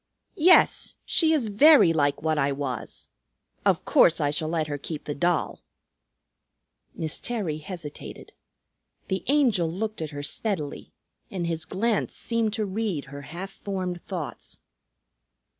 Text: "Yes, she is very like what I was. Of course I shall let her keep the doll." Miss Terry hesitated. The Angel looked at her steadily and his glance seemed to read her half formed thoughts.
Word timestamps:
"Yes, 0.41 0.95
she 1.05 1.31
is 1.31 1.45
very 1.45 1.93
like 1.93 2.23
what 2.23 2.39
I 2.39 2.51
was. 2.51 3.09
Of 3.63 3.85
course 3.85 4.19
I 4.19 4.31
shall 4.31 4.49
let 4.49 4.65
her 4.65 4.79
keep 4.79 5.03
the 5.05 5.13
doll." 5.13 5.61
Miss 6.95 7.19
Terry 7.19 7.59
hesitated. 7.59 8.33
The 9.09 9.23
Angel 9.27 9.69
looked 9.71 10.01
at 10.01 10.09
her 10.09 10.23
steadily 10.23 10.91
and 11.29 11.45
his 11.45 11.65
glance 11.65 12.15
seemed 12.15 12.51
to 12.53 12.65
read 12.65 13.05
her 13.13 13.21
half 13.21 13.51
formed 13.51 14.01
thoughts. 14.07 14.59